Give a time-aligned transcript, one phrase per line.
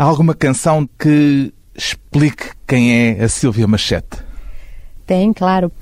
[0.00, 4.22] Há alguma canção que explique quem é a Silvia Machete?
[5.04, 5.72] Tem, claro.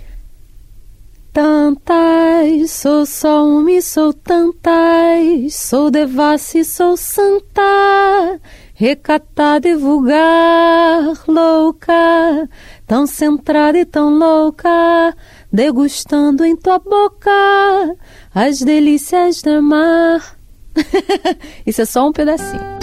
[1.35, 8.41] Tantas, sou só uma e sou tantas, sou devassa e sou santa,
[8.73, 12.49] recatada e vulgar, louca,
[12.87, 15.15] tão centrada e tão louca,
[15.53, 17.31] degustando em tua boca
[18.35, 20.39] as delícias do mar.
[21.67, 22.76] Isso é só um pedacinho.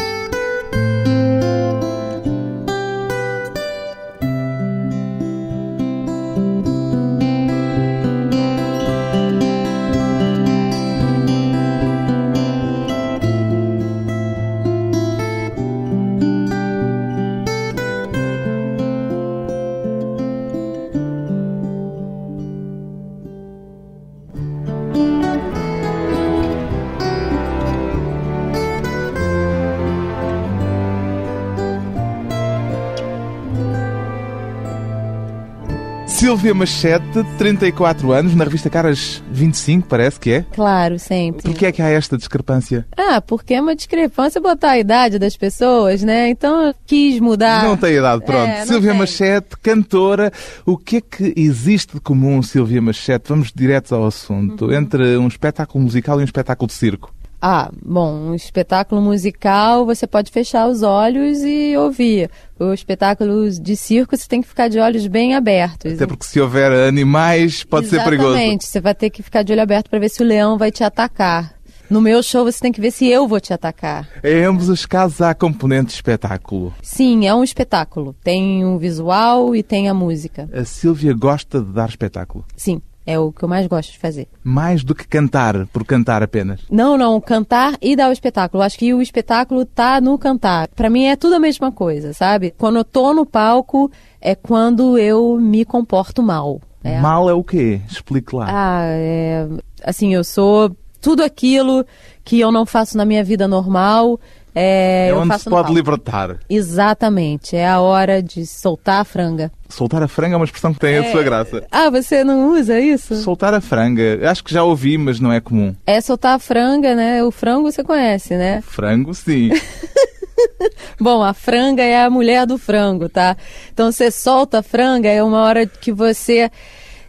[36.13, 40.45] Silvia Machete, 34 anos, na revista Caras 25, parece que é.
[40.53, 41.41] Claro, sempre.
[41.41, 42.85] Por que é que há esta discrepância?
[42.95, 46.29] Ah, porque é uma discrepância botar a idade das pessoas, né?
[46.29, 47.63] Então quis mudar.
[47.63, 48.47] Não tem idade, pronto.
[48.47, 48.99] É, Silvia tem.
[48.99, 50.31] Machete, cantora.
[50.65, 53.27] O que é que existe de comum, Silvia Machete?
[53.27, 54.67] Vamos diretos ao assunto.
[54.67, 54.73] Uhum.
[54.73, 57.11] Entre um espetáculo musical e um espetáculo de circo.
[57.45, 62.31] Ah, bom, um espetáculo musical você pode fechar os olhos e ouvir.
[62.57, 65.91] O espetáculo de circo você tem que ficar de olhos bem abertos.
[65.91, 68.29] Até porque se houver animais, pode ser perigoso.
[68.29, 70.71] Exatamente, você vai ter que ficar de olho aberto para ver se o leão vai
[70.71, 71.53] te atacar.
[71.89, 74.07] No meu show você tem que ver se eu vou te atacar.
[74.23, 76.73] Em ambos os casos há componente de espetáculo.
[76.81, 78.15] Sim, é um espetáculo.
[78.23, 80.49] Tem o visual e tem a música.
[80.53, 82.45] A Silvia gosta de dar espetáculo.
[82.55, 84.27] Sim, é o que eu mais gosto de fazer.
[84.43, 86.61] Mais do que cantar, por cantar apenas.
[86.69, 88.63] Não, não, cantar e dar o espetáculo.
[88.63, 90.67] Acho que o espetáculo tá no cantar.
[90.69, 92.53] Pra mim é tudo a mesma coisa, sabe?
[92.57, 96.61] Quando eu tô no palco é quando eu me comporto mal.
[96.83, 96.99] É.
[96.99, 97.81] Mal é o quê?
[97.89, 98.47] Explique lá.
[98.49, 99.47] Ah, é,
[99.83, 101.85] assim, eu sou tudo aquilo
[102.23, 104.19] que eu não faço na minha vida normal.
[104.55, 105.73] É, é onde se pode palco.
[105.73, 106.37] libertar.
[106.49, 109.51] Exatamente, é a hora de soltar a franga.
[109.69, 111.63] Soltar a franga é uma expressão que tem a sua graça.
[111.71, 113.15] Ah, você não usa isso?
[113.15, 115.75] Soltar a franga, acho que já ouvi, mas não é comum.
[115.87, 117.23] É soltar a franga, né?
[117.23, 118.61] O frango você conhece, né?
[118.61, 119.49] Frango, sim.
[120.99, 123.35] Bom, a franga é a mulher do frango, tá?
[123.73, 126.49] Então você solta a franga, é uma hora que você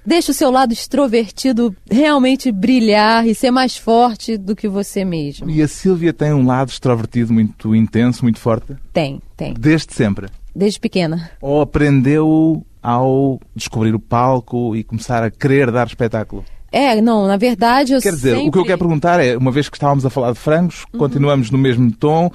[0.04, 5.48] deixa o seu lado extrovertido realmente brilhar e ser mais forte do que você mesmo.
[5.50, 9.54] E a Silvia tem um lado extrovertido muito intenso, muito forte, Tem, tem.
[9.54, 10.28] desde sempre.
[10.54, 11.30] Desde pequena.
[11.40, 16.44] Ou aprendeu ao descobrir o palco e começar a querer dar espetáculo?
[16.70, 18.48] É, não, na verdade eu Quer dizer, sempre...
[18.48, 20.98] o que eu quero perguntar é, uma vez que estávamos a falar de frangos, Uhum.
[20.98, 22.30] continuamos no mesmo tom,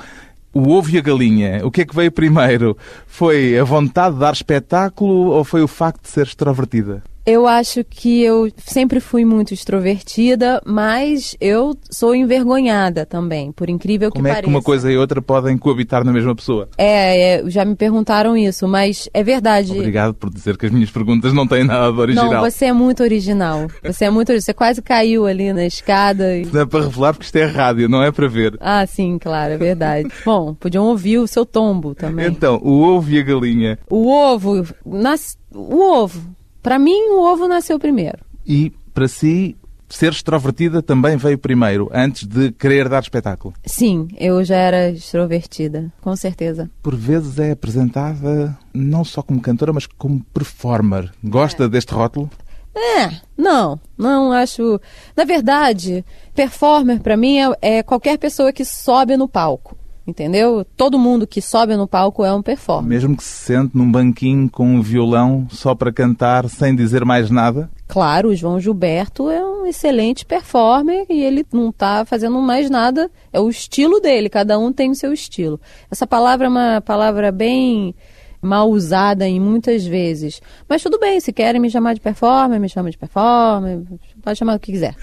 [0.53, 2.75] o ovo e a galinha, o que é que veio primeiro?
[3.05, 7.03] Foi a vontade de dar espetáculo ou foi o facto de ser extrovertida?
[7.25, 14.09] Eu acho que eu sempre fui muito extrovertida, mas eu sou envergonhada também, por incrível
[14.09, 14.43] Como que é pareça.
[14.43, 16.69] que uma coisa e outra podem coabitar na mesma pessoa?
[16.77, 19.71] É, é, já me perguntaram isso, mas é verdade.
[19.71, 22.33] Obrigado por dizer que as minhas perguntas não têm nada de original.
[22.33, 23.67] Não, você é muito original.
[23.83, 24.45] Você é muito original.
[24.45, 26.35] Você quase caiu ali na escada.
[26.35, 26.45] E...
[26.45, 28.57] Não é para revelar porque isto é rádio, não é para ver.
[28.59, 30.09] Ah, sim, claro, é verdade.
[30.25, 32.27] Bom, podiam ouvir o seu tombo também.
[32.27, 33.79] Então, o ovo e a galinha.
[33.89, 35.37] O ovo, nas...
[35.53, 36.38] o ovo.
[36.61, 38.19] Pra mim, o ovo nasceu primeiro.
[38.45, 39.55] E, para si,
[39.89, 43.53] ser extrovertida também veio primeiro, antes de querer dar espetáculo.
[43.65, 46.69] Sim, eu já era extrovertida, com certeza.
[46.81, 51.11] Por vezes é apresentada não só como cantora, mas como performer.
[51.23, 52.29] Gosta deste rótulo?
[52.75, 54.79] É, não, não acho.
[55.15, 56.05] Na verdade,
[56.35, 59.78] performer pra mim é, é qualquer pessoa que sobe no palco.
[60.09, 60.65] Entendeu?
[60.75, 62.89] Todo mundo que sobe no palco é um performer.
[62.89, 67.29] Mesmo que se sente num banquinho com um violão só para cantar sem dizer mais
[67.29, 67.69] nada?
[67.87, 73.09] Claro, o João Gilberto é um excelente performer e ele não está fazendo mais nada.
[73.31, 75.59] É o estilo dele, cada um tem o seu estilo.
[75.91, 77.95] Essa palavra é uma palavra bem
[78.41, 80.41] mal usada em muitas vezes.
[80.67, 83.81] Mas tudo bem, se querem me chamar de performer, me chama de performer,
[84.21, 84.95] pode chamar o que quiser.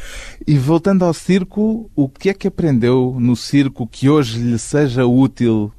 [0.47, 5.05] E voltando ao circo, o que é que aprendeu no circo que hoje lhe seja
[5.07, 5.71] útil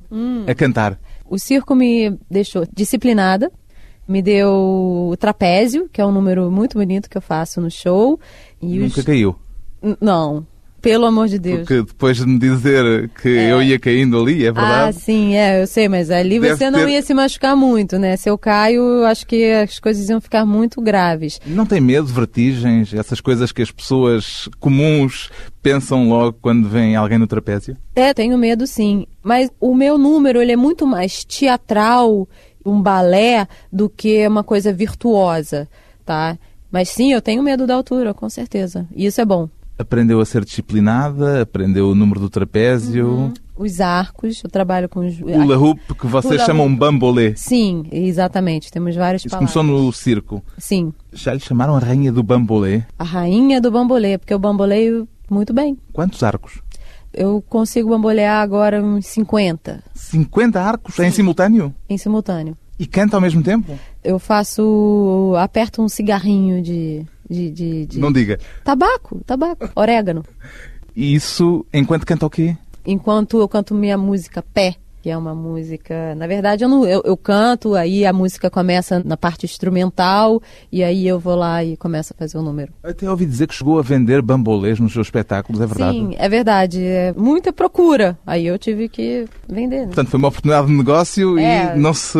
[0.47, 0.99] a cantar?
[1.29, 3.51] O circo me deixou disciplinada,
[4.07, 8.17] me deu o trapézio, que é um número muito bonito que eu faço no show.
[8.61, 9.35] E os- Nunca caiu.
[9.83, 10.45] N- Não,
[10.81, 11.59] Pelo amor de Deus.
[11.61, 13.51] Porque depois de me dizer que É.
[13.51, 14.99] eu ia caindo ali, é Ah, verdade?
[14.99, 18.15] sim, é, eu sei, mas ali Deve você não ter- ia se machucar muito, né?
[18.15, 21.39] Se eu caio, acho que as coisas iam ficar muito graves.
[21.45, 25.29] Não tem medo, vertigens, essas coisas que as pessoas comuns
[25.63, 27.75] pensam logo quando vem alguém no trapézio?
[27.95, 29.05] É, tenho medo sim.
[29.23, 32.27] Mas o meu número, ele é muito mais teatral,
[32.65, 35.67] um balé, do que uma coisa virtuosa,
[36.05, 36.37] tá?
[36.71, 38.85] Mas sim, eu tenho medo da altura, com certeza.
[38.95, 39.49] E isso é bom.
[39.79, 45.19] Aprendeu a ser disciplinada, aprendeu o número do trapézio, Os arcos, eu trabalho com os...
[45.19, 47.35] hula hoop, que vocês chamam bambolê.
[47.35, 48.71] Sim, exatamente.
[48.71, 49.53] Temos várias Isso palavras.
[49.53, 50.43] começou no circo.
[50.57, 50.91] Sim.
[51.13, 52.83] Já lhe chamaram a rainha do bambolê.
[52.97, 55.77] A rainha do bambolê, porque eu bamboleio muito bem.
[55.93, 56.59] Quantos arcos?
[57.13, 61.73] Eu consigo bambolear agora uns 50 50 arcos em simultâneo?
[61.89, 62.57] em simultâneo.
[62.79, 63.77] E canta ao mesmo tempo?
[64.03, 65.33] Eu faço.
[65.39, 67.03] aperto um cigarrinho de.
[67.29, 68.39] De, de, de- Não diga.
[68.63, 70.23] Tabaco, tabaco, orégano.
[70.95, 72.55] E isso enquanto canta o quê?
[72.85, 74.75] Enquanto eu canto minha música Pé,
[75.07, 76.13] que é uma música.
[76.15, 80.83] Na verdade, eu, não, eu, eu canto, aí a música começa na parte instrumental, e
[80.83, 82.73] aí eu vou lá e começo a fazer o número.
[82.83, 85.97] Até ouvi dizer que chegou a vender bambolês nos seus espetáculos, é verdade?
[85.97, 86.83] Sim, é verdade.
[86.83, 88.19] É muita procura.
[88.27, 89.79] Aí eu tive que vender.
[89.79, 89.85] né?
[89.85, 91.73] Portanto, foi uma oportunidade de negócio É.
[91.77, 92.19] e não se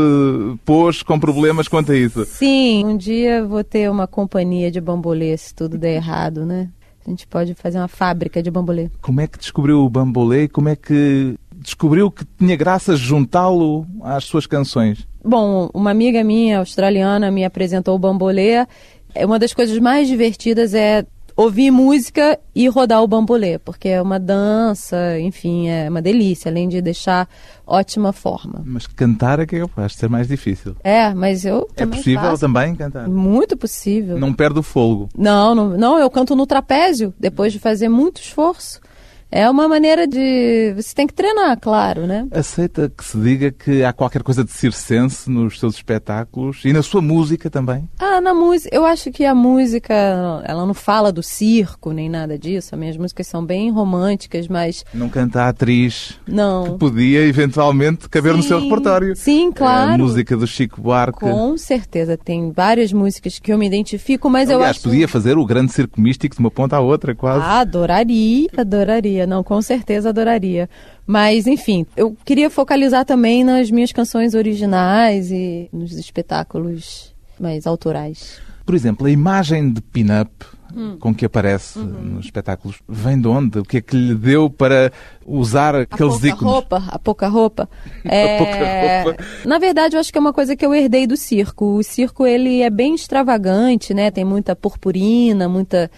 [0.63, 2.23] pôs com problemas quanto a isso.
[2.25, 6.69] Sim, um dia vou ter uma companhia de bambolê se tudo der errado, né?
[7.05, 8.89] A gente pode fazer uma fábrica de bambolê.
[9.01, 11.35] Como é que descobriu o bambolê e como é que
[11.67, 15.05] descobriu que tinha graça juntá-lo às suas canções?
[15.23, 18.65] Bom, uma amiga minha australiana me apresentou o bambolê.
[19.13, 21.05] É Uma das coisas mais divertidas é
[21.35, 26.69] ouvir música e rodar o bambolê, porque é uma dança, enfim, é uma delícia, além
[26.69, 27.27] de deixar
[27.65, 28.63] ótima forma.
[28.65, 30.73] Mas cantar é que é capaz de ser mais difícil.
[30.83, 32.39] É, mas eu É possível faço.
[32.41, 33.09] também cantar?
[33.09, 34.17] Muito possível.
[34.17, 35.09] Não perde o fôlego.
[35.17, 38.79] Não, não, não, eu canto no trapézio, depois de fazer muito esforço.
[39.31, 40.73] É uma maneira de.
[40.75, 42.27] Você tem que treinar, claro, né?
[42.31, 46.81] Aceita que se diga que há qualquer coisa de circense nos seus espetáculos e na
[46.81, 47.89] sua música também?
[47.99, 49.93] Ah, na música, eu acho que a música,
[50.45, 52.73] ela não fala do circo nem nada disso.
[52.73, 56.63] As minhas músicas são bem românticas, mas Não canta a atriz não.
[56.63, 59.15] que podia eventualmente caber no seu Sim, repertório.
[59.15, 59.91] Sim, claro.
[59.93, 61.19] A música do Chico Buarque.
[61.19, 64.83] Com certeza, tem várias músicas que eu me identifico, mas eu Aliás, acho.
[64.85, 67.43] podia fazer o grande circo místico de uma ponta à outra, quase.
[67.43, 69.16] Ah, adoraria, adoraria.
[69.25, 70.69] Não, com certeza adoraria.
[71.05, 78.39] Mas, enfim, eu queria focalizar também nas minhas canções originais e nos espetáculos mais autorais.
[78.65, 80.29] Por exemplo, a imagem de pin-up
[80.75, 80.97] Hum.
[80.99, 81.85] com que aparece Uhum.
[81.85, 83.57] nos espetáculos vem de onde?
[83.59, 84.91] O que é que lhe deu para
[85.25, 86.53] usar A aqueles pouca ícones?
[86.53, 87.69] roupa, a pouca roupa.
[88.03, 89.23] É, pouca roupa.
[89.45, 91.77] Na verdade, eu acho que é uma coisa que eu herdei do circo.
[91.77, 94.11] O circo, ele é bem extravagante, né?
[94.11, 95.89] Tem muita purpurina, muita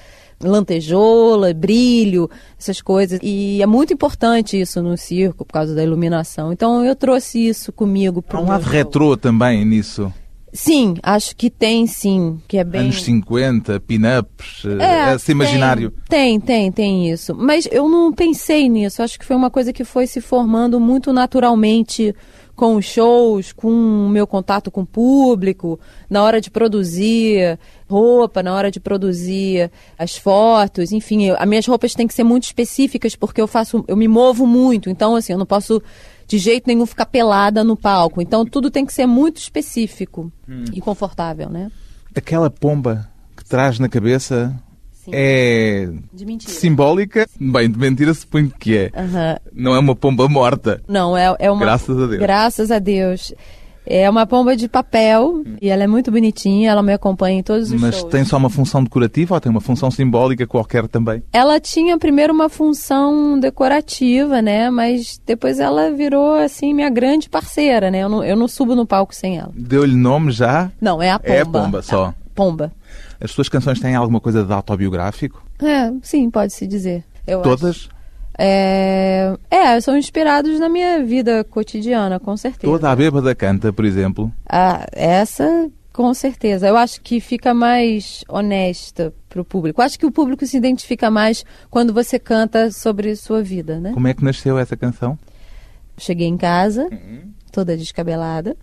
[0.42, 3.20] lantejoula, brilho, essas coisas.
[3.22, 6.52] E é muito importante isso no circo, por causa da iluminação.
[6.54, 10.12] Então, eu trouxe isso comigo Há um lado retrô também nisso.
[10.52, 12.82] Sim, acho que tem sim, que é bem...
[12.82, 15.94] Anos 50, pin-ups, eh, É, esse imaginário.
[16.10, 17.36] Tem, tem, tem isso.
[17.36, 19.04] Mas eu não pensei nisso.
[19.04, 22.16] Acho que foi uma coisa que foi se formando muito naturalmente
[22.60, 25.80] com os shows, com o meu contato com o público,
[26.10, 27.58] na hora de produzir
[27.90, 32.26] roupa, na hora de produzir as fotos, enfim, eu- as minhas roupas têm que ser
[32.26, 35.82] muito específicas porque eu faço, eu me movo muito, então assim, eu não posso
[36.28, 38.22] de jeito nenhum ficar pelada no palco.
[38.22, 40.30] Então tudo tem que ser muito específico
[40.74, 41.72] e confortável, né?
[42.14, 44.54] Aquela pomba que traz na cabeça
[45.10, 45.16] Sim.
[45.16, 45.90] é
[46.48, 47.28] simbólica?
[47.40, 48.92] Bem, de mentira suponho que é.
[49.54, 50.82] Não é uma pomba morta.
[50.88, 51.62] Não, é, é uma.
[51.62, 52.20] Graças a Deus.
[52.20, 53.34] Graças a Deus.
[53.92, 57.72] É uma pomba de papel e ela é muito bonitinha, ela me acompanha em todos
[57.72, 58.12] os Mas shows.
[58.12, 61.24] tem só uma função decorativa ou tem uma função simbólica qualquer também?
[61.34, 64.70] Ela tinha primeiro uma função decorativa, né?
[64.70, 68.04] Mas depois ela virou, assim, minha grande parceira, né?
[68.04, 69.52] Eu não, eu não subo no palco sem ela.
[69.56, 70.72] Deu-lhe nome já?
[70.80, 71.34] Não, é a pomba.
[71.34, 72.14] É a pomba só.
[72.36, 72.72] Pomba.
[73.22, 75.44] As suas canções têm alguma coisa de autobiográfico?
[75.62, 77.04] É, sim, pode-se dizer.
[77.28, 77.50] Eu acho.
[77.50, 77.90] Todas?
[78.38, 82.72] É, é, são inspirados na minha vida cotidiana, com certeza.
[82.72, 84.32] Toda a bêbada canta, por exemplo.
[84.48, 86.66] Ah, essa, com certeza.
[86.68, 89.82] Eu acho que fica mais honesta para o público.
[89.82, 93.92] Eu acho que o público se identifica mais quando você canta sobre sua vida, né?
[93.94, 95.20] Como é que nasceu essa canção?
[95.98, 97.34] Cheguei em casa, Uhum.
[97.52, 98.56] toda descabelada,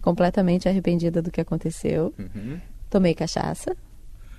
[0.00, 2.14] completamente arrependida do que aconteceu.
[2.88, 3.76] Tomei cachaça.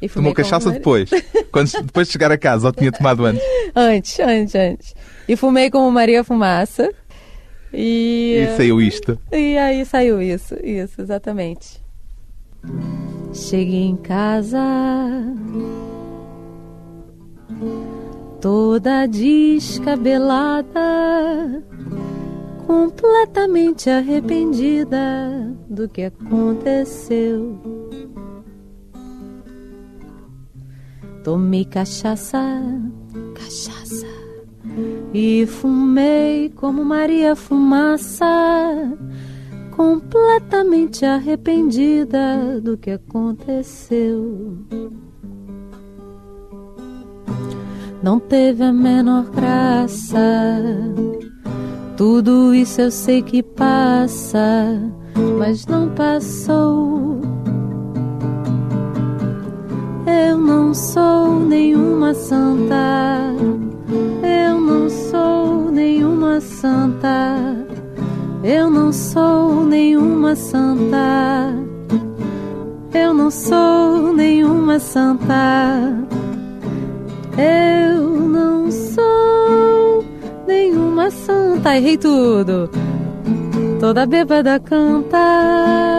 [0.08, 0.76] Tomou cachaça com...
[0.76, 1.10] depois?
[1.52, 3.44] Quando, depois de chegar a casa, ou tinha tomado antes?
[3.76, 4.96] Antes, antes, antes.
[5.28, 6.90] E fumei como Maria Fumaça.
[7.74, 8.38] E...
[8.42, 9.20] E saiu isto.
[9.32, 11.82] E aí saiu isso, isso, exatamente.
[13.34, 14.60] Cheguei em casa,
[18.42, 20.80] toda descabelada,
[22.66, 24.98] completamente arrependida
[25.70, 27.79] do que aconteceu.
[31.24, 32.40] Tomei cachaça,
[33.36, 34.08] cachaça,
[35.14, 38.26] e fumei como Maria Fumaça,
[39.76, 44.58] completamente arrependida do que aconteceu.
[48.02, 50.18] Não teve a menor graça.
[51.98, 54.80] Tudo isso eu sei que passa,
[55.38, 57.20] mas não passou.
[60.10, 63.32] Eu não sou nenhuma santa.
[64.24, 67.68] Eu não sou nenhuma santa.
[68.44, 71.54] Eu não sou nenhuma santa.
[72.92, 75.94] Eu não sou nenhuma santa.
[77.38, 80.04] Eu não sou
[80.48, 81.78] nenhuma santa.
[81.78, 82.70] Errei tudo.
[83.80, 85.99] Toda bêbada canta.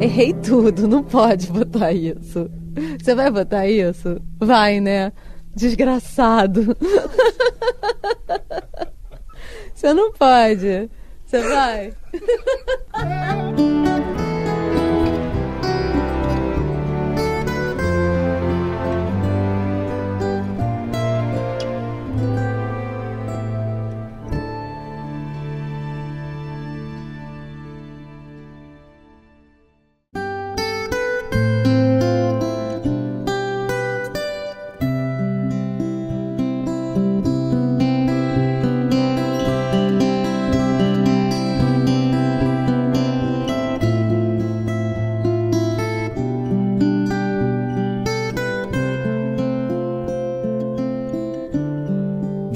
[0.00, 2.48] Errei tudo, não pode botar isso.
[3.00, 4.20] Você vai botar isso?
[4.38, 5.12] Vai, né?
[5.54, 6.76] Desgraçado.
[9.74, 10.88] Você não pode.
[11.26, 11.92] Você vai?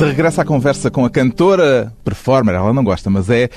[0.03, 3.49] De regresso à conversa com a cantora, performer, ela não gosta, mas é,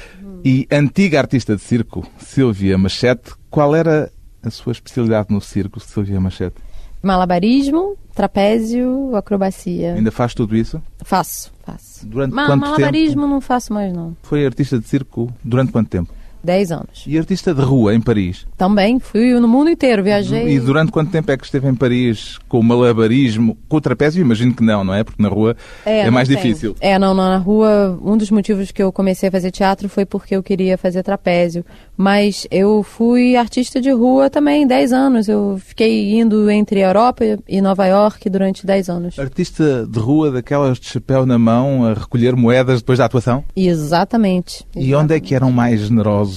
[0.44, 3.32] e antiga artista de circo, Silvia Machete.
[3.50, 4.12] Qual era
[4.44, 6.58] a sua especialidade no circo, Silvia Machete?
[7.02, 9.96] Malabarismo, trapézio, acrobacia.
[9.96, 10.80] Ainda faz tudo isso?
[11.04, 12.06] Faço, faço.
[12.06, 13.34] Durante Ma quanto malabarismo tempo?
[13.34, 14.16] não faço mais não.
[14.22, 16.14] Foi artista de circo durante quanto tempo?
[16.46, 17.04] 10 anos.
[17.06, 18.46] E artista de rua em Paris?
[18.58, 20.48] Também fui no mundo inteiro, viajei.
[20.56, 24.22] E durante quanto tempo é que esteve em Paris com o malabarismo, com o trapézio?
[24.22, 25.04] Imagino que não, não é?
[25.04, 26.38] Porque na rua é, não mais tem.
[26.38, 26.75] difícil.
[26.80, 30.36] É, não, na rua, um dos motivos que eu comecei a fazer teatro foi porque
[30.36, 31.66] eu queria fazer trapézio.
[31.98, 35.28] Mas eu fui artista de rua também 10 anos.
[35.28, 39.20] Eu fiquei indo entre a Europa e Nova York durante 10 anos.
[39.20, 43.44] Artista de rua daquelas de chapéu na mão a recolher moedas depois da atuação?
[43.56, 44.66] Exatamente.
[44.75, 46.35] E onde é que eram mais generosos?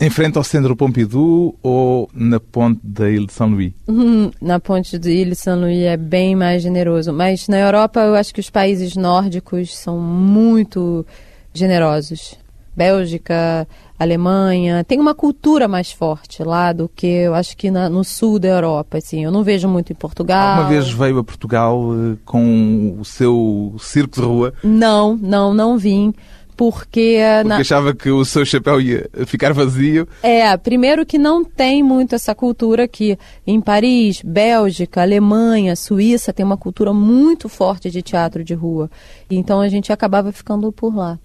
[0.00, 3.72] Em frente ao Centro Pompidou ou na ponte da Ilha de São Luís?
[3.88, 7.12] Hum, Na ponte de Ilha São Luís é bem mais generoso.
[7.12, 11.06] Mas na Europa eu acho que os países nórdicos são muito
[11.52, 12.36] generosos.
[12.76, 18.02] Bélgica, Alemanha, tem uma cultura mais forte lá do que eu acho que na- no
[18.02, 19.24] sul da Europa, assim.
[19.24, 20.48] Eu não vejo muito em Portugal.
[20.58, 25.78] Alguma vez veio a Portugal eh, com o seu circo de rua Não, não, não
[25.78, 26.12] vim.
[26.56, 30.06] Porque, eh, porque na- achava que o seu chapéu ia ficar vazio?
[30.22, 33.18] É, primeiro que não tem muito essa cultura aqui.
[33.46, 38.90] Em Paris, Bélgica, Alemanha, Suíça, tem uma cultura muito forte de teatro de rua.
[39.30, 41.18] Então a gente acabava ficando por lá.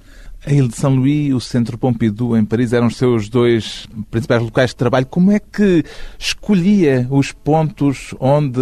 [0.46, 3.88] A Ilha de São Luís e o Centro Pompidou em Paris eram os seus dois
[4.10, 5.06] principais locais de trabalho.
[5.06, 5.84] Como é que
[6.18, 8.60] escolhia os pontos onde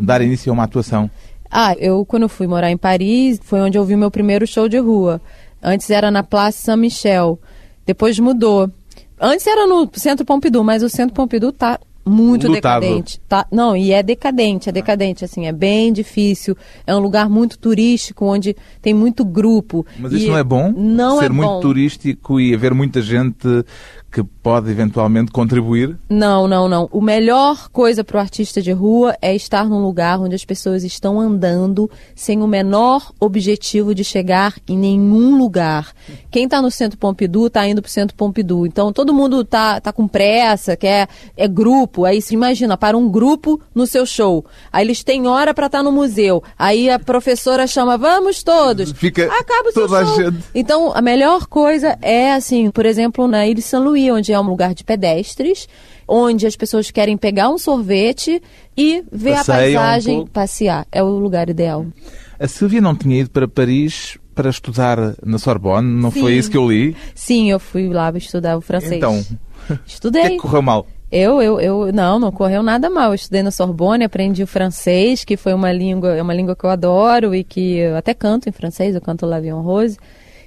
[0.00, 1.10] dar início a uma atuação?
[1.50, 4.68] Ah, eu quando fui morar em Paris, foi onde eu vi o meu primeiro show
[4.68, 5.20] de rua.
[5.62, 7.38] Antes era na Place Saint-Michel,
[7.86, 8.70] depois mudou.
[9.20, 12.80] Antes era no Centro Pompidou, mas o Centro Pompidou tá muito Lotado.
[12.80, 13.20] decadente.
[13.28, 16.56] Tá, não, e é decadente, é decadente, assim, é bem difícil.
[16.86, 19.86] É um lugar muito turístico, onde tem muito grupo.
[19.98, 20.72] Mas isso não é bom?
[20.74, 21.60] Não Ser é muito bom.
[21.60, 23.46] turístico e haver muita gente
[24.10, 25.96] que pode eventualmente contribuir?
[26.08, 26.88] Não, não, não.
[26.90, 30.82] O melhor coisa para o artista de rua é estar num lugar onde as pessoas
[30.82, 35.92] estão andando sem o menor objetivo de chegar em nenhum lugar.
[36.30, 38.66] Quem está no Centro Pompidou está indo para o Centro Pompidou.
[38.66, 42.04] Então todo mundo tá, tá com pressa, quer é grupo.
[42.04, 44.44] Aí se imagina para um grupo no seu show.
[44.72, 46.42] Aí eles têm hora para estar no museu.
[46.58, 48.92] Aí a professora chama, vamos todos.
[48.92, 50.16] Fica Acaba o seu toda a show.
[50.16, 50.44] gente.
[50.54, 54.38] Então, a melhor coisa é, assim, por exemplo, na Ilha de São Luís, onde é
[54.38, 55.68] um lugar de pedestres,
[56.06, 58.40] onde as pessoas querem pegar um sorvete
[58.76, 60.30] e ver Passeiam a um paisagem, pouco.
[60.30, 60.86] passear.
[60.92, 61.84] É o lugar ideal.
[62.38, 66.38] A Silvia não tinha ido para Paris para estudar na Sorbonne, não foi Sim.
[66.38, 66.96] isso que eu li?
[67.14, 68.92] Sim, eu fui lá estudar o francês.
[68.92, 69.20] Então,
[69.68, 70.22] o Estudei.
[70.22, 70.86] que é que correu mal?
[71.12, 73.10] Eu, eu, eu, não, não correu nada mal.
[73.10, 76.64] Eu estudei na Sorbonne, aprendi o francês, que foi uma língua, é uma língua que
[76.64, 79.98] eu adoro e que eu até canto em francês, eu canto L'Avion Rose.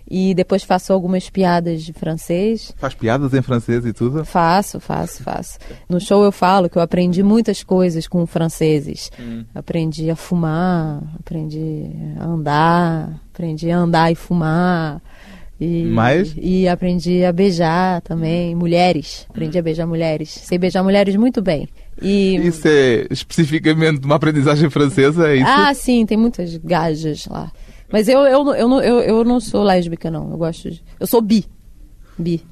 [0.09, 2.73] E depois faço algumas piadas de francês.
[2.77, 4.25] Faz piadas em francês e tudo?
[4.25, 5.57] Faço, faço, faço.
[5.87, 9.09] No show eu falo que eu aprendi muitas coisas com franceses.
[9.19, 9.45] Hum.
[9.55, 15.01] Aprendi a fumar, aprendi a andar, aprendi a andar e fumar.
[15.59, 16.35] E, Mais?
[16.37, 19.25] E aprendi a beijar também mulheres.
[19.29, 20.29] Aprendi a beijar mulheres.
[20.29, 21.69] Sei beijar mulheres muito bem.
[22.01, 22.35] E...
[22.43, 25.47] Isso é especificamente uma aprendizagem francesa, é isso?
[25.47, 27.51] Ah, sim, tem muitas gajas lá.
[27.93, 30.31] Mas eu, eu, eu, eu, eu não sou lésbica, não.
[30.31, 30.83] Eu gosto de.
[30.99, 31.45] Eu sou bi.
[32.17, 32.43] Bi.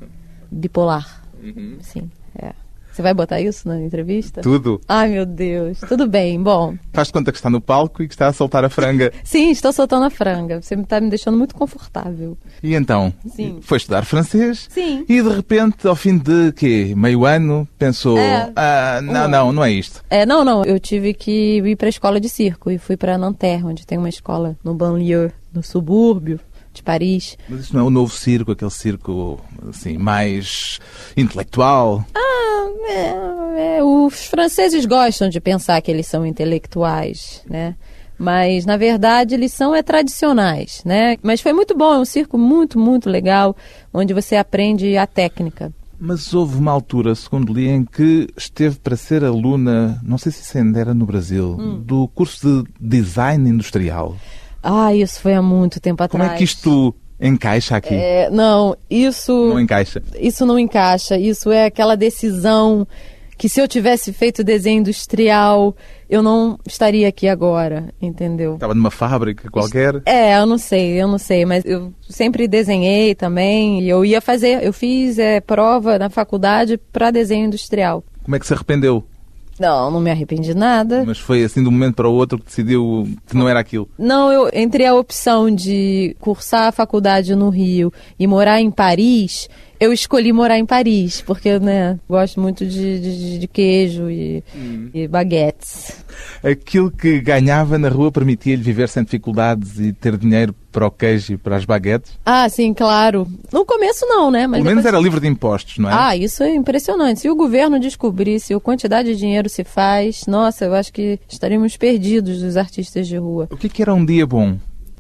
[0.52, 1.24] Bipolar.
[1.42, 1.78] Uhum.
[1.82, 2.54] Sim, é.
[2.92, 4.42] Você vai botar isso na entrevista?
[4.42, 4.82] Tudo.
[4.88, 5.80] Ai, meu Deus.
[5.88, 6.76] Tudo bem, bom.
[6.92, 9.12] Faz de conta que está no palco e que está a soltar a franga.
[9.24, 10.62] Sim, estou soltando a franga.
[10.62, 12.38] Você está me deixando muito confortável.
[12.62, 13.14] E então?
[13.28, 13.60] Sim.
[13.62, 14.68] Foi estudar francês?
[14.70, 15.06] Sim.
[15.08, 16.94] E de repente, ao fim de quê?
[16.96, 18.52] Meio ano, pensou: é.
[18.56, 20.04] ah, não, não, não é isto.
[20.10, 20.66] É, não, não.
[20.66, 23.98] Eu tive que ir para a escola de circo e fui para Nanterre, onde tem
[23.98, 26.40] uma escola no banlieue, no subúrbio
[26.74, 27.38] de Paris.
[27.50, 30.80] Mas isso não é o novo circo, aquele circo assim mais
[31.16, 32.06] intelectual?
[32.16, 37.76] Ah, é, é, os franceses gostam de pensar que eles são intelectuais, né?
[38.18, 41.18] Mas na verdade eles são é tradicionais, né?
[41.24, 43.56] Mas foi muito bom, é um circo muito muito legal,
[43.94, 45.74] onde você aprende a técnica.
[46.04, 50.58] Mas houve uma altura, segundo li, em que esteve para ser aluna, não sei se
[50.58, 51.80] ainda era no Brasil, hum.
[51.80, 54.18] do curso de design industrial.
[54.62, 56.22] Ah, isso foi há muito tempo atrás.
[56.22, 57.94] Como é que isto encaixa aqui?
[57.94, 59.34] É, não, isso.
[59.50, 60.02] Não encaixa.
[60.20, 61.18] Isso não encaixa.
[61.18, 62.88] Isso é aquela decisão
[63.42, 65.76] que se eu tivesse feito desenho industrial,
[66.08, 68.54] eu não estaria aqui agora, entendeu?
[68.54, 70.00] Estava numa fábrica qualquer?
[70.06, 74.22] É, eu não sei, eu não sei, mas eu sempre desenhei também e eu ia
[74.22, 78.04] fazer, eu fiz é, prova na faculdade para desenho industrial.
[78.24, 79.04] Como é que se arrependeu?
[79.62, 81.04] Não, não me arrependi de nada.
[81.06, 83.88] Mas foi assim de um momento para o outro que decidiu que não era aquilo?
[83.96, 89.48] Não, eu entre a opção de cursar a faculdade no Rio e morar em Paris,
[89.82, 94.92] eu escolhi morar em Paris, porque né, gosto muito de, de, de queijo e, hum.
[94.94, 96.06] e, baguetes.
[96.44, 101.34] Aquilo que ganhava na rua permitia-lhe viver sem dificuldades e ter dinheiro para o queijo
[101.34, 102.12] e para as baguetes?
[102.24, 103.28] Ah, sim, claro.
[103.52, 104.46] No começo não, né?
[104.46, 105.94] Mas Pelo menos era livre de impostos, não é?
[105.94, 107.22] Ah, isso é impressionante.
[107.22, 111.76] Se o governo descobrisse a quantidade de dinheiro se faz, nossa, eu acho que estaríamos
[111.76, 113.48] perdidos dos artistas de rua.
[113.50, 114.60] O que, que era um dia bom?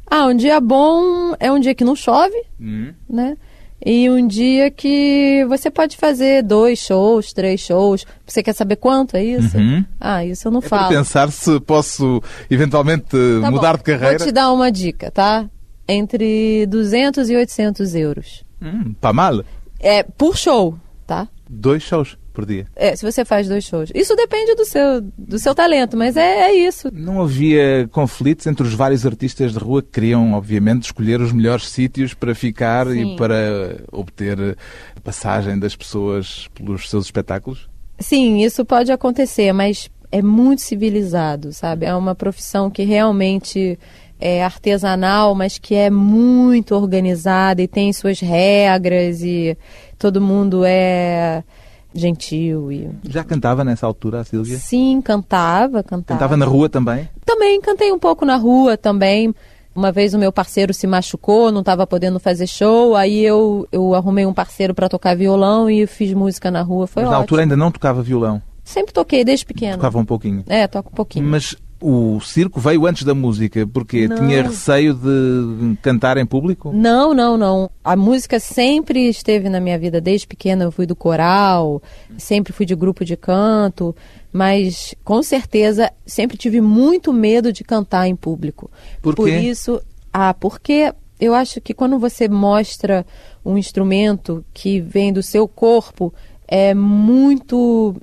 [0.09, 2.91] Ah, um dia bom é um dia que não chove, hum.
[3.07, 3.37] né?
[3.83, 8.05] E um dia que você pode fazer dois shows, três shows.
[8.25, 9.57] Você quer saber quanto é isso?
[9.57, 9.83] Uhum.
[9.99, 10.87] Ah, isso eu não é falo.
[10.87, 13.09] Para pensar se posso eventualmente
[13.41, 13.77] tá mudar bom.
[13.77, 14.17] de carreira.
[14.19, 15.49] Vou te dar uma dica, tá?
[15.87, 18.43] Entre 200 e 800 euros.
[18.61, 19.43] Hum, tá mal?
[19.79, 21.27] É, por show, tá?
[21.49, 22.65] Dois shows por dia.
[22.75, 23.91] É, se você faz dois shows.
[23.93, 26.89] Isso depende do seu, do seu talento, mas é, é isso.
[26.91, 31.67] Não havia conflitos entre os vários artistas de rua que queriam, obviamente, escolher os melhores
[31.67, 33.13] sítios para ficar Sim.
[33.13, 34.57] e para obter
[35.03, 37.69] passagem das pessoas pelos seus espetáculos?
[37.99, 41.85] Sim, isso pode acontecer, mas é muito civilizado, sabe?
[41.85, 43.77] É uma profissão que realmente
[44.19, 49.57] é artesanal, mas que é muito organizada e tem suas regras e
[49.97, 51.43] todo mundo é
[51.93, 54.57] gentil e já cantava nessa altura a Silvia?
[54.57, 56.19] Sim cantava cantava.
[56.19, 57.09] Cantava na rua também?
[57.25, 59.33] Também cantei um pouco na rua também.
[59.73, 63.93] Uma vez o meu parceiro se machucou não estava podendo fazer show aí eu eu
[63.93, 67.17] arrumei um parceiro para tocar violão e fiz música na rua foi Mas ótimo.
[67.17, 68.41] na altura ainda não tocava violão?
[68.63, 70.43] Sempre toquei desde pequeno tocava um pouquinho.
[70.47, 71.25] É toco um pouquinho.
[71.25, 74.17] Mas o circo veio antes da música, porque não.
[74.17, 76.71] tinha receio de cantar em público?
[76.71, 77.69] Não, não, não.
[77.83, 80.63] A música sempre esteve na minha vida desde pequena.
[80.63, 81.81] Eu fui do coral,
[82.17, 83.95] sempre fui de grupo de canto,
[84.31, 88.69] mas com certeza sempre tive muito medo de cantar em público.
[89.01, 89.81] Por, Por isso,
[90.13, 93.05] ah, porque eu acho que quando você mostra
[93.43, 96.13] um instrumento que vem do seu corpo,
[96.47, 97.95] é muito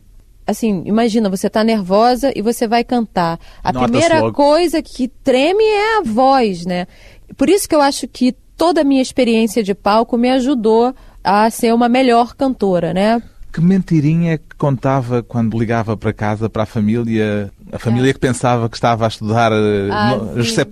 [0.48, 3.38] assim, imagina, você está nervosa e você vai cantar.
[3.62, 6.86] A Nota primeira coisa que treme é a voz, né?
[7.36, 11.50] Por isso que eu acho que toda a minha experiência de palco me ajudou a
[11.50, 13.22] ser uma melhor cantora, né?
[13.52, 18.12] Que mentirinha que contava quando ligava para casa, para a família, a família é.
[18.14, 20.66] que pensava que estava a estudar eh, ah, no, José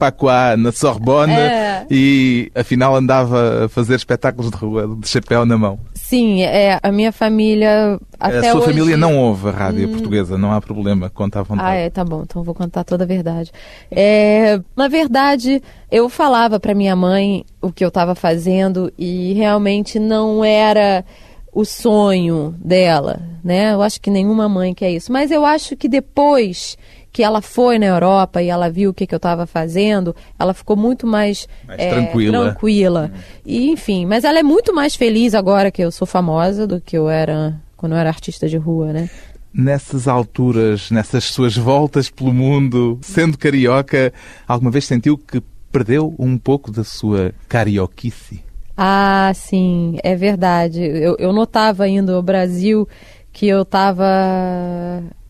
[0.57, 1.87] na Sorbonne é.
[1.91, 5.79] e afinal andava a fazer espetáculos de rua de chapéu na mão.
[6.09, 8.67] Sim, é, a minha família até A sua hoje...
[8.67, 9.93] família não ouve a rádio hum...
[9.93, 11.69] portuguesa, não há problema, conta à vontade.
[11.69, 13.51] Ah, é, tá bom, então vou contar toda a verdade.
[13.91, 19.99] É, na verdade, eu falava para minha mãe o que eu estava fazendo e realmente
[19.99, 21.05] não era
[21.53, 23.75] o sonho dela, né?
[23.75, 25.11] Eu acho que nenhuma mãe quer isso.
[25.11, 26.77] Mas eu acho que depois
[27.17, 30.53] que ela foi na Europa e ela viu o que, que eu estava fazendo, ela
[30.53, 32.43] ficou muito mais, mais é, tranquila.
[32.43, 33.11] tranquila.
[33.11, 33.21] Uhum.
[33.47, 36.95] E, enfim, mas ela é muito mais feliz agora que eu sou famosa do que
[36.95, 39.09] eu era quando eu era artista de rua, né?
[39.51, 44.13] Nessas alturas, nessas suas voltas pelo mundo, sendo carioca,
[44.47, 48.45] alguma vez sentiu que perdeu um pouco da sua carioquice?
[48.77, 50.83] Ah, sim, é verdade.
[50.83, 52.87] Eu, eu notava indo ao Brasil
[53.33, 54.05] que eu estava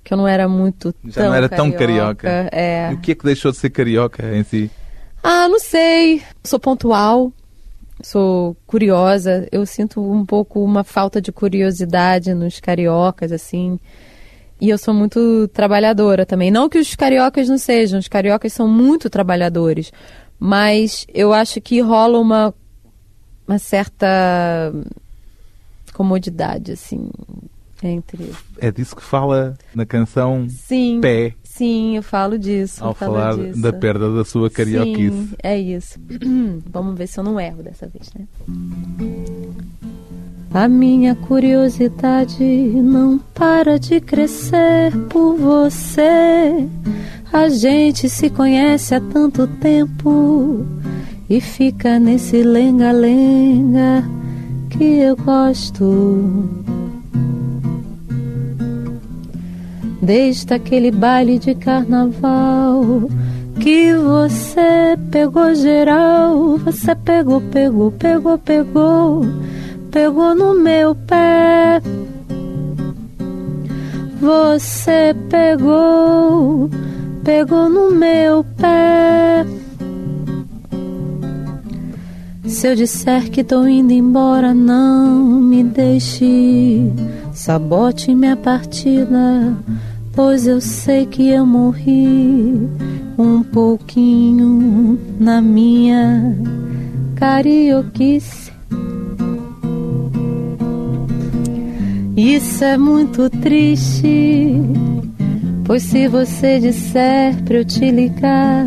[0.06, 2.48] que eu não era muito Já não era carioca, tão carioca.
[2.52, 2.92] É.
[2.92, 4.70] E o que é que deixou de ser carioca em si?
[5.20, 6.22] Ah, não sei.
[6.44, 7.32] Sou pontual,
[8.00, 9.48] sou curiosa.
[9.50, 13.80] Eu sinto um pouco uma falta de curiosidade nos cariocas, assim.
[14.60, 16.52] E eu sou muito trabalhadora também.
[16.52, 19.92] Não que os cariocas não sejam, os cariocas são muito trabalhadores.
[20.38, 22.54] Mas eu acho que rola uma,
[23.44, 24.72] uma certa
[25.92, 27.10] comodidade, assim,
[27.84, 28.32] entre.
[28.58, 31.34] É disso que fala na canção sim, Pé.
[31.42, 32.84] Sim, eu falo disso.
[32.84, 33.60] Ao falar disso.
[33.60, 35.16] da perda da sua carioquice.
[35.16, 35.98] Sim, é isso.
[36.70, 38.26] Vamos ver se eu não erro dessa vez, né?
[40.52, 46.68] A minha curiosidade não para de crescer por você.
[47.32, 50.64] A gente se conhece há tanto tempo
[51.28, 54.04] e fica nesse lenga-lenga
[54.70, 56.48] que eu gosto.
[60.00, 63.08] Desde aquele baile de carnaval
[63.60, 69.26] que você pegou geral, você pegou, pegou, pegou, pegou,
[69.90, 71.80] pegou no meu pé.
[74.20, 76.70] Você pegou,
[77.24, 79.44] pegou no meu pé.
[82.46, 86.90] Se eu disser que tô indo embora, não me deixe,
[87.36, 89.54] sabote minha partida
[90.16, 92.66] pois eu sei que eu morri
[93.18, 96.34] um pouquinho na minha
[97.16, 98.50] carioquice.
[102.16, 104.54] Isso é muito triste,
[105.66, 108.66] pois se você disser pra eu te ligar,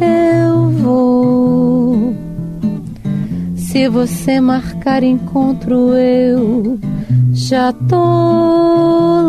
[0.00, 2.16] eu vou.
[3.54, 6.80] Se você marcar encontro, eu
[7.38, 7.96] já tô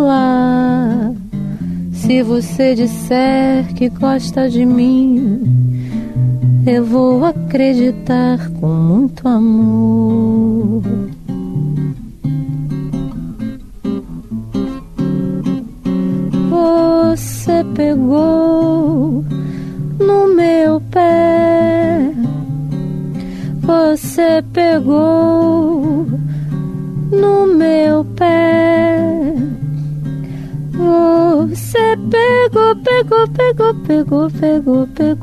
[0.08, 1.14] lá.
[1.94, 5.44] Se você disser que gosta de mim,
[6.66, 10.82] eu vou acreditar com muito amor.
[16.50, 18.39] Você pegou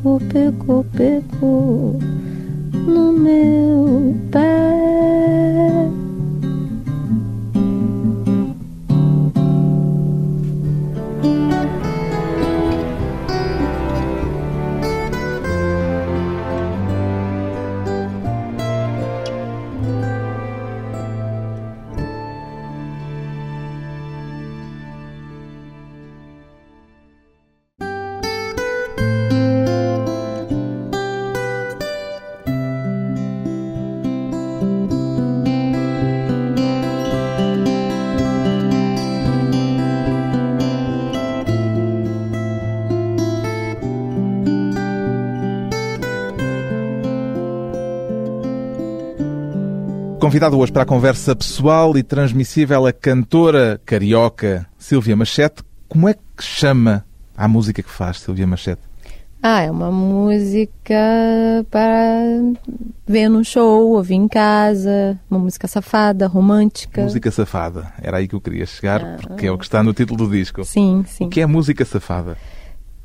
[0.07, 0.85] pegou, pegou,
[50.27, 55.63] Convidado hoje para a conversa pessoal e transmissível a cantora carioca Silvia Machete.
[55.89, 58.83] Como é que chama a música que faz, Silvia Machete?
[59.41, 60.97] Ah, é uma música
[61.71, 62.43] para
[63.07, 67.03] ver no show, ouvir em casa, uma música safada, romântica.
[67.03, 69.95] Música safada, era aí que eu queria chegar, ah, porque é o que está no
[69.95, 70.65] título do disco.
[70.65, 71.27] Sim, sim.
[71.27, 72.37] O que é música safada?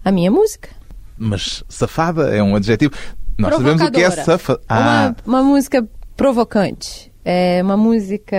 [0.03, 0.69] A minha música.
[1.15, 2.95] Mas safada é um adjetivo.
[3.37, 4.59] Nós sabemos o que é safada.
[4.67, 5.13] Ah.
[5.23, 7.10] Uma, uma música provocante.
[7.23, 8.37] É uma música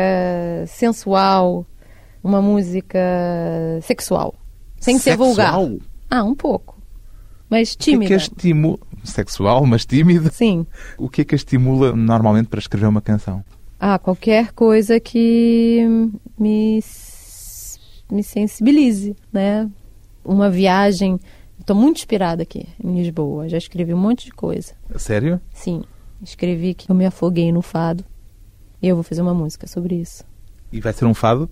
[0.67, 1.65] sensual,
[2.23, 2.99] uma música
[3.83, 4.35] sexual.
[4.81, 5.35] Sem sexual?
[5.35, 5.79] ser vulgar.
[6.11, 6.81] Ah, um pouco.
[7.49, 8.05] Mas tímida.
[8.05, 8.79] O que é que estimula...
[9.05, 10.31] Sexual, mas tímida?
[10.31, 10.67] Sim.
[10.97, 13.45] O que é que estimula normalmente para escrever uma canção?
[13.79, 15.85] Ah, qualquer coisa que
[16.39, 16.81] me,
[18.11, 19.69] me sensibilize, né?
[20.25, 21.19] Uma viagem...
[21.59, 23.49] Estou muito inspirada aqui em Lisboa.
[23.49, 24.73] Já escrevi um monte de coisa.
[24.97, 25.41] Sério?
[25.53, 25.83] Sim.
[26.21, 28.05] Escrevi que eu me afoguei no fado.
[28.83, 30.25] E eu vou fazer uma música sobre isso.
[30.73, 31.49] E vai ser um fado?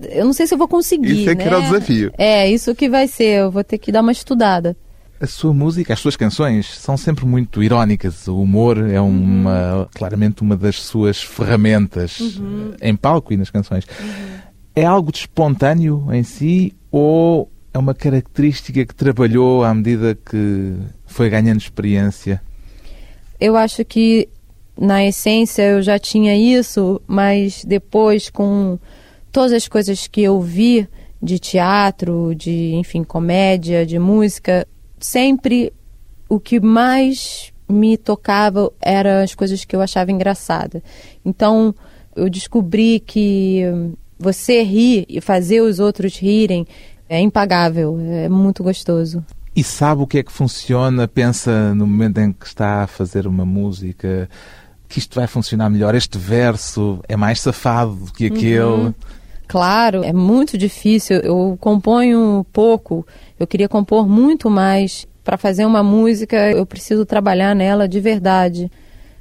[0.00, 1.20] Eu não sei se eu vou conseguir.
[1.20, 1.42] Isso é né?
[1.42, 2.12] que era o desafio.
[2.18, 3.40] É, isso que vai ser.
[3.40, 4.76] Eu vou ter que dar uma estudada.
[5.20, 8.26] A sua música, as suas canções são sempre muito irónicas.
[8.26, 9.86] O humor é uma, uhum.
[9.94, 12.72] claramente uma das suas ferramentas uhum.
[12.80, 13.84] em palco e nas canções.
[14.00, 14.40] Uhum.
[14.74, 20.74] É algo de espontâneo em si ou é uma característica que trabalhou à medida que
[21.06, 22.42] foi ganhando experiência?
[23.38, 24.28] Eu acho que
[24.80, 28.78] na essência eu já tinha isso, mas depois com
[29.30, 30.88] todas as coisas que eu vi
[31.22, 34.66] de teatro, de enfim, comédia, de música,
[34.98, 35.70] sempre
[36.30, 40.82] o que mais me tocava eram as coisas que eu achava engraçada.
[41.22, 41.74] Então,
[42.16, 43.62] eu descobri que
[44.18, 46.66] você rir e fazer os outros rirem
[47.06, 49.22] é impagável, é muito gostoso.
[49.54, 51.06] E sabe o que é que funciona?
[51.06, 54.28] Pensa no momento em que está a fazer uma música
[54.90, 55.94] que isto vai funcionar melhor.
[55.94, 58.60] Este verso é mais safado do que aquele.
[58.60, 58.94] Uhum.
[59.46, 61.18] Claro, é muito difícil.
[61.18, 63.06] Eu componho pouco.
[63.38, 65.06] Eu queria compor muito mais.
[65.22, 68.70] Para fazer uma música, eu preciso trabalhar nela de verdade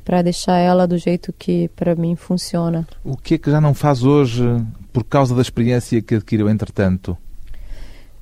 [0.04, 2.88] para deixar ela do jeito que para mim funciona.
[3.04, 4.44] O que é que já não faz hoje
[4.92, 7.16] por causa da experiência que adquiriu entretanto?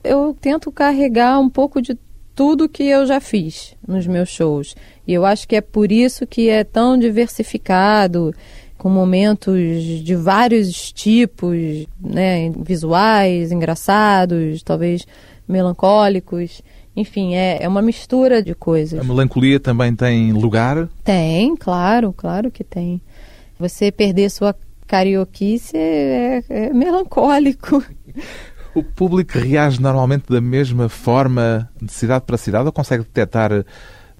[0.03, 1.97] Eu tento carregar um pouco de
[2.37, 4.75] tudo que eu já fiz nos meus shows.
[5.07, 8.31] E eu acho que é por isso que é tão diversificado
[8.77, 9.73] com momentos
[10.03, 11.57] de vários tipos,
[11.99, 15.07] né, visuais, engraçados, talvez
[15.47, 16.61] melancólicos.
[16.95, 18.99] Enfim, é, é uma mistura de coisas.
[18.99, 20.87] A melancolia também tem lugar?
[21.03, 23.01] Tem, claro, claro que tem.
[23.59, 27.83] Você perder sua carioquice é, é melancólico.
[28.77, 33.65] O público reage normalmente da mesma forma de cidade para cidade ou consegue detectar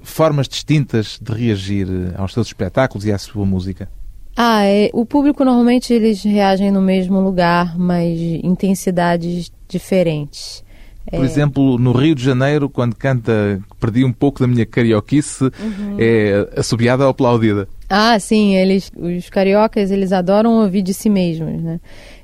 [0.02, 3.88] formas distintas de reagir aos seus espetáculos e à sua música?
[4.36, 10.64] Ah, é, o público normalmente eles reagem no mesmo lugar, mas intensidades diferentes.
[11.08, 11.24] Por é...
[11.24, 15.98] exemplo, no Rio de Janeiro, quando canta Perdi um pouco da minha carioquice, uhum.
[16.00, 17.68] é assobiada ou aplaudida?
[17.88, 21.80] Ah, sim, eles, os cariocas, eles adoram ouvir de si mesmos, né?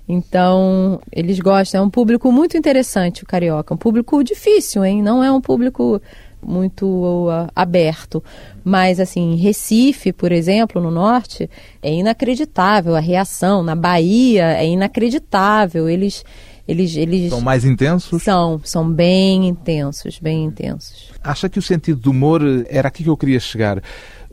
[0.07, 1.81] Então, eles gostam.
[1.81, 3.73] É um público muito interessante, o carioca.
[3.73, 5.01] Um público difícil, hein?
[5.01, 6.01] Não é um público
[6.45, 8.23] muito uh, aberto.
[8.63, 11.49] Mas, assim, Recife, por exemplo, no norte,
[11.81, 13.63] é inacreditável a reação.
[13.63, 15.89] Na Bahia, é inacreditável.
[15.89, 16.23] Eles.
[16.65, 18.23] Eles, eles são mais intensos?
[18.23, 21.11] São, são bem intensos, bem intensos.
[21.21, 23.83] Acha que o sentido do humor era aqui que eu queria chegar?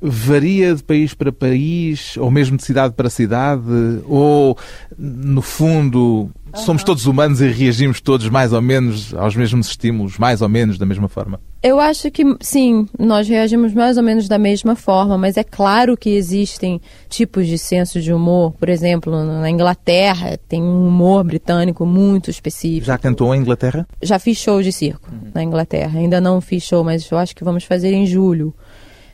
[0.00, 3.62] Varia de país para país, ou mesmo de cidade para cidade,
[4.06, 4.56] ou,
[4.98, 10.40] no fundo, somos todos humanos e reagimos todos mais ou menos aos mesmos estímulos, mais
[10.42, 11.40] ou menos da mesma forma?
[11.62, 15.94] Eu acho que sim, nós reagimos mais ou menos da mesma forma, mas é claro
[15.94, 18.52] que existem tipos de senso de humor.
[18.52, 22.86] Por exemplo, na Inglaterra tem um humor britânico muito específico.
[22.86, 23.86] Já cantou em Inglaterra?
[24.02, 25.30] Já fiz show de circo uhum.
[25.34, 25.98] na Inglaterra.
[25.98, 28.54] Ainda não fiz show, mas eu acho que vamos fazer em julho.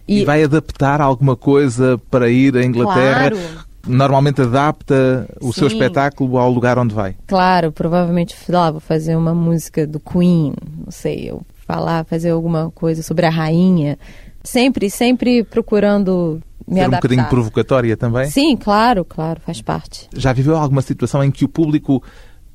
[0.07, 0.21] E...
[0.21, 3.31] e vai adaptar alguma coisa para ir à Inglaterra?
[3.31, 3.67] Claro.
[3.87, 5.61] Normalmente adapta o Sim.
[5.61, 7.15] seu espetáculo ao lugar onde vai?
[7.27, 12.71] Claro, provavelmente lá vou fazer uma música do Queen, não sei, eu falar, fazer alguma
[12.73, 13.97] coisa sobre a rainha.
[14.43, 16.97] Sempre, sempre procurando me Ser adaptar.
[16.97, 18.29] um bocadinho provocatória também?
[18.29, 20.09] Sim, claro, claro, faz parte.
[20.15, 22.03] Já viveu alguma situação em que o público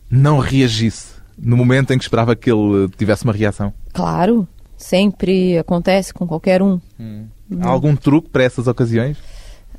[0.09, 3.73] não reagisse no momento em que esperava que ele tivesse uma reação?
[3.93, 6.79] Claro, sempre acontece com qualquer um.
[6.99, 7.25] Hum.
[7.59, 9.17] Há algum truque para essas ocasiões?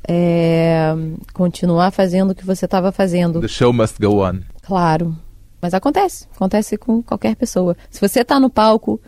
[0.07, 0.93] É,
[1.33, 3.39] continuar fazendo o que você estava fazendo.
[3.39, 4.41] The show must go on.
[4.61, 5.15] Claro.
[5.61, 6.27] Mas acontece.
[6.35, 7.75] Acontece com qualquer pessoa.
[7.89, 8.99] Se você está no palco,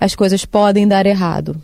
[0.00, 1.56] as coisas podem dar errado.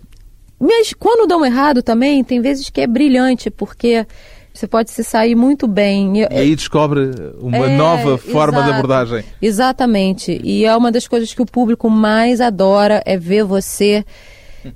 [0.61, 4.07] Mas quando dão errado também, tem vezes que é brilhante, porque
[4.55, 6.21] você pode se sair muito bem.
[6.21, 9.25] E aí descobre uma é, nova forma exato, de abordagem.
[9.43, 10.41] Exatamente.
[10.45, 14.05] E é uma das coisas que o público mais adora é ver você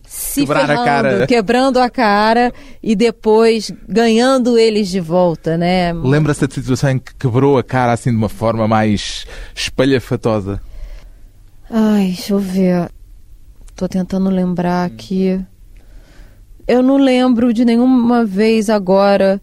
[0.07, 1.27] se Quebrar ferrando, a cara.
[1.27, 5.93] quebrando a cara e depois ganhando eles de volta, né?
[5.93, 10.61] Lembra-se da situação em que quebrou a cara assim de uma forma mais espalhafatosa?
[11.71, 12.91] Ai, deixa eu ver.
[13.71, 15.41] Estou tentando lembrar aqui.
[16.67, 19.41] Eu não lembro de nenhuma vez agora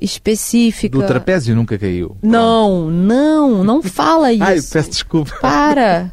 [0.00, 0.98] específica.
[0.98, 2.16] Do trapézio nunca caiu.
[2.22, 4.42] Não, não, não fala isso.
[4.42, 5.34] Ai, peço desculpa.
[5.40, 6.12] Para.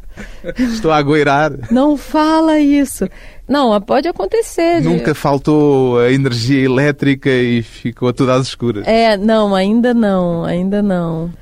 [0.56, 1.52] Estou a agoirar.
[1.70, 3.08] Não fala isso.
[3.48, 4.82] Não, pode acontecer.
[4.82, 8.86] Nunca faltou a energia elétrica e ficou tudo às escuras.
[8.86, 11.32] É, não, ainda não, ainda não.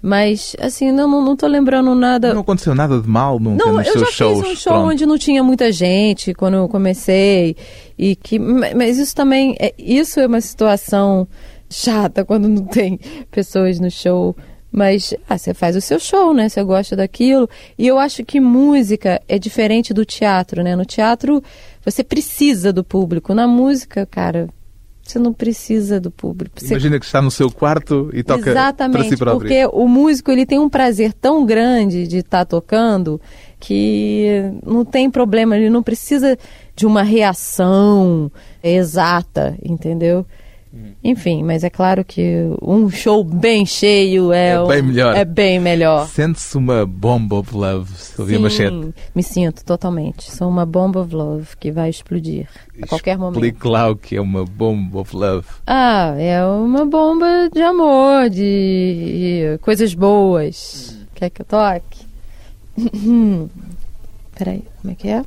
[0.00, 2.32] Mas, assim, não, não, não tô lembrando nada.
[2.32, 4.20] Não aconteceu nada de mal nunca não, nos seus shows?
[4.20, 4.88] eu já fiz um show Pronto.
[4.92, 7.56] onde não tinha muita gente quando eu comecei.
[7.98, 11.26] E que, mas isso também, é, isso é uma situação
[11.68, 13.00] chata quando não tem
[13.32, 14.36] pessoas no show.
[14.70, 16.48] Mas ah, você faz o seu show, né?
[16.48, 17.48] Você gosta daquilo.
[17.78, 20.76] E eu acho que música é diferente do teatro, né?
[20.76, 21.42] No teatro
[21.84, 23.32] você precisa do público.
[23.32, 24.48] Na música, cara,
[25.06, 26.60] você não precisa do público.
[26.60, 26.74] Você...
[26.74, 29.40] Imagina que está no seu quarto e toca Exatamente, para si próprio.
[29.40, 33.20] porque o músico ele tem um prazer tão grande de estar tá tocando
[33.60, 36.36] que não tem problema, ele não precisa
[36.74, 38.30] de uma reação
[38.62, 40.26] exata, entendeu?
[41.02, 45.16] Enfim, mas é claro que um show bem cheio é, é bem melhor.
[45.16, 46.08] É bem melhor.
[46.08, 48.94] Sente-se uma bomb of love, Silvia Machete?
[49.14, 50.30] me sinto totalmente.
[50.30, 52.48] Sou uma bomb of love que vai explodir
[52.82, 53.36] a qualquer momento.
[53.36, 55.46] Explique lá o que é uma bomb of love.
[55.66, 60.96] Ah, é uma bomba de amor, de coisas boas.
[61.14, 62.06] Quer que eu toque?
[64.36, 65.22] Peraí, como é que é?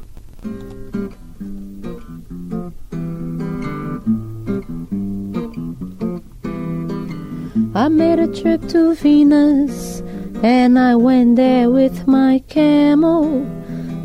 [7.76, 10.02] I made a trip to Venus
[10.42, 13.46] and I went there with my camel.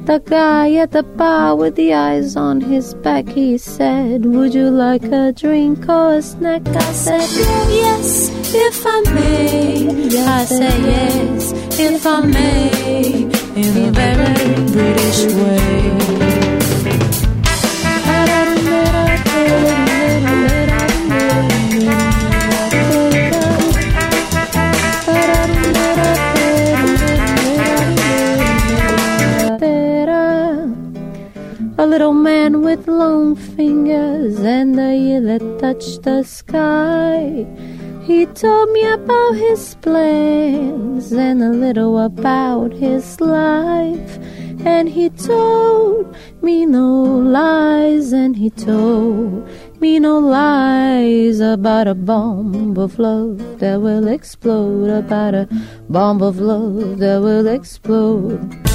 [0.05, 4.69] The guy at the bar with the eyes on his back, he said, Would you
[4.69, 6.67] like a drink or a snack?
[6.69, 7.27] I said,
[7.71, 9.89] Yes, if I may.
[10.19, 13.23] I said, Yes, if I may,
[13.57, 16.34] in a very British way.
[33.35, 37.47] Fingers and the ear that touched the sky.
[38.03, 44.19] He told me about his plans and a little about his life.
[44.67, 49.47] And he told me no lies, and he told
[49.79, 55.49] me no lies about a bomb of love that will explode, about a
[55.91, 58.74] bomb of love that will explode.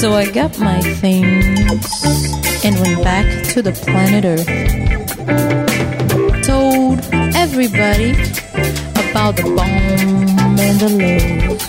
[0.00, 4.46] So I got my things and went back to the planet Earth.
[6.42, 7.00] Told
[7.36, 8.12] everybody
[9.10, 11.60] about the bomb and the love.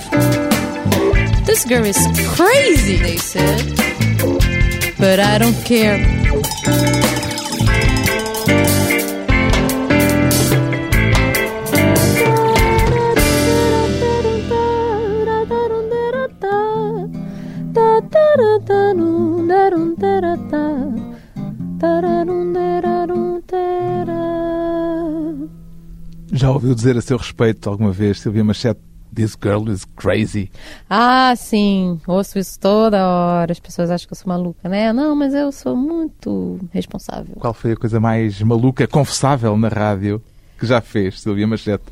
[1.46, 1.98] This girl is
[2.30, 3.76] crazy, they said.
[4.98, 6.00] But I don't care.
[26.42, 28.80] Já ouviu dizer a seu respeito alguma vez, Silvia Machete,
[29.14, 30.50] This girl is crazy?
[30.90, 32.02] Ah, sim.
[32.08, 33.52] Ouço isso toda hora.
[33.52, 34.92] As pessoas acham que eu sou maluca, né?
[34.92, 37.36] Não, mas eu sou muito responsável.
[37.36, 40.20] Qual foi a coisa mais maluca, confessável na rádio
[40.58, 41.84] que já fez, Silvia Machete?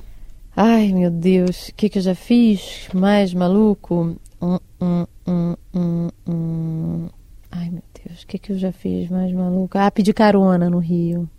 [0.58, 1.68] Ai, meu Deus.
[1.68, 4.18] O que, que eu já fiz mais maluco?
[4.42, 7.08] Hum, hum, hum.
[7.52, 8.24] Ai, meu Deus.
[8.24, 9.78] O que, que eu já fiz mais maluco?
[9.78, 11.30] Ah, pedir carona no Rio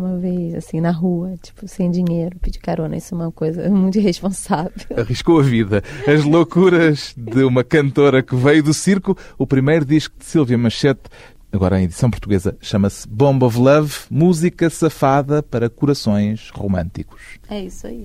[0.00, 2.96] uma vez, assim, na rua, tipo, sem dinheiro, pedir carona.
[2.96, 4.72] Isso é uma coisa muito irresponsável.
[4.96, 5.82] Arriscou a vida.
[6.06, 9.16] As loucuras de uma cantora que veio do circo.
[9.38, 11.02] O primeiro disco de Silvia Machete,
[11.52, 17.20] agora em edição portuguesa, chama-se Bomb of Love, música safada para corações românticos.
[17.48, 18.04] É isso aí.